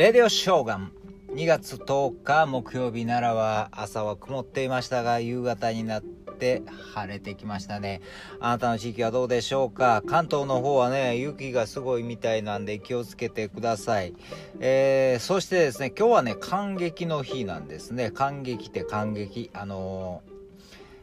[0.00, 0.92] レディオショーガン。
[1.34, 6.62] 2月10日木曜日奈良は朝は曇っていましたが夕方になって
[6.94, 8.00] 晴れてきましたね。
[8.40, 10.02] あなたの地域はどうでしょうか？
[10.06, 14.14] 関東の方はね雪がすごいみたいなんで気をつけてください、
[14.58, 18.10] えー、そしてですね今日はね感激の日なんですね。
[18.10, 19.50] 感激って感激。
[19.52, 20.39] あのー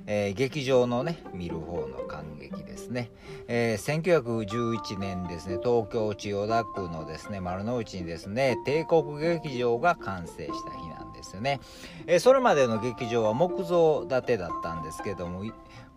[0.07, 3.11] えー、劇場のね見る方の感激ですね、
[3.47, 11.59] えー、1911年ですね東京千代田区のですね丸の内にですね帝国劇場が完成した日なんですよね、
[12.07, 15.43] えー、それまでの劇場は木造建てだったんですけども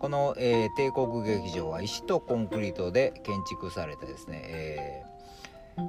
[0.01, 5.83] この、えー、帝国劇場は石とコンクリートで建築されたですね、えー、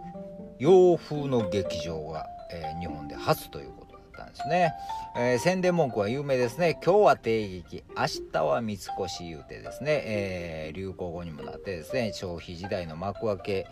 [0.60, 3.92] 洋風の劇場が、えー、日本で初ということ
[4.32, 4.74] ですね、
[5.16, 6.80] えー、宣伝文句は有名ですね。
[6.84, 8.90] 今日は帝劇明日は三越
[9.24, 12.14] 言うてですね、えー、流行語にもなってですね。
[12.14, 13.66] 消費時代の幕開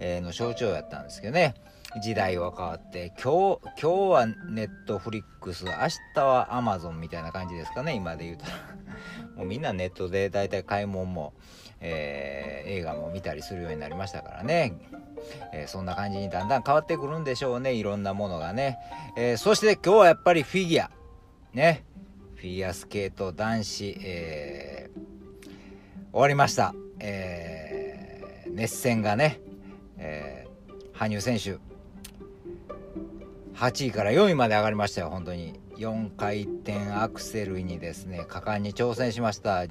[0.00, 1.54] け、の象徴やったんですけどね。
[2.02, 5.64] 時代は変わって今日今日はネットフリックス。
[5.64, 5.72] 明
[6.14, 7.94] 日はアマゾンみたいな感じですかね。
[7.94, 8.44] 今で言うと。
[9.36, 11.32] もうみんなネットで大体買い物も、
[11.80, 14.74] えー、映画も見たりするようになりましたからね。
[15.52, 17.72] えー、そんな感じにだんだん変わってくるんでしょうね。
[17.72, 18.78] いろんなものがね、
[19.16, 20.90] えー、そして今はやっぱりフィギュア。
[21.52, 21.84] ね。
[22.36, 29.40] フィギュアスケート男子、えー、終わりました、え熱戦がね、
[29.96, 30.46] え
[30.92, 31.58] 羽生選手。
[33.56, 35.58] 8位から4位まで上がりましたよ本当に。
[35.78, 39.64] 4回転アクセルにですね果敢に挑戦しました。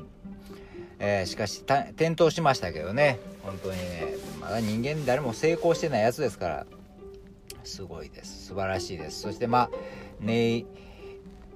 [1.00, 3.20] えー、しかし転倒しましたけどね。
[3.44, 6.68] 本当にねまだ人間誰も成功してないやつですから。
[7.68, 8.48] すごいです。
[8.48, 9.22] 素晴らしいです。
[9.22, 9.70] そしてまあ
[10.20, 10.66] ネイ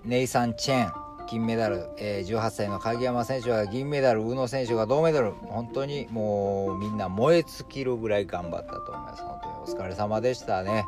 [0.03, 0.93] ネイサン・チェン
[1.27, 5.31] 金メダル、えー、18歳の鍵山選手は銀メダル宇野選手が銅メダル。
[5.31, 9.23] 本当にもうみんな燃え尽きるぐらい頑張ったと思います。
[9.23, 10.83] 本当にお疲れ様でしたね。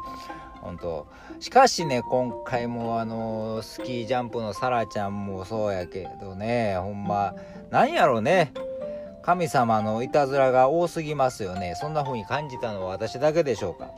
[0.62, 1.08] 本当。
[1.40, 7.36] しかしね今回もあのスキージャンプのサラちゃんもそうやけどねほんま
[7.70, 8.52] なんやろうね。
[9.24, 11.76] 神様のいたずらが多すぎますよね。
[11.80, 13.90] そんな風に感じたのは私だけでしょうか。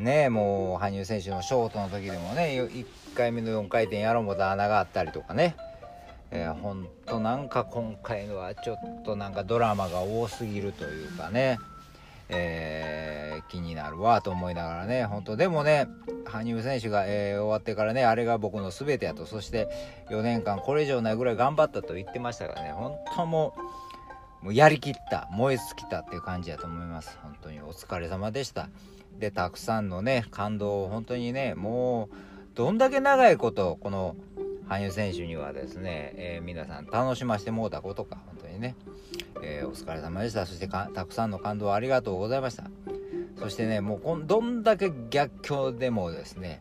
[0.00, 5.56] ねもう羽生選手のショートの時でもね1回目の4回転やろうもと穴があったりとかね。
[6.32, 11.58] えー、ほんとなんか今回のはちょっとなんかドラマが多すぎるというかね。
[12.32, 15.04] えー、気になるわと思いながらね。
[15.04, 15.88] 本当でもね
[16.24, 19.26] 羽生選手が、えー、終わってからねあれが僕の全てやと。
[19.26, 19.68] そして
[20.10, 22.70] 4年間これ以上ないぐらい頑張ったと言ってましたからね。
[22.72, 23.54] 本当も
[24.40, 27.18] うもうやりきった燃え尽きたっていう感じやと思います。
[27.22, 28.68] 本当にお疲れ様でした。
[29.18, 32.16] でたくさんのね感動を本当にねもう
[32.54, 34.16] どんだけ長いことこの
[34.68, 38.76] 羽生選手にはですね、えー、皆さん楽しませてもうたことか本当にね
[39.42, 40.46] えー、お疲れ様でした。
[40.46, 42.64] そしてたくさんの感動ありがとうございました。
[43.38, 46.60] そしてねもうこんどんだけ逆境でもですね、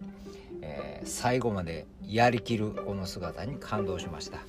[0.61, 4.39] えー、最後までやりきるこの姿に感動しました。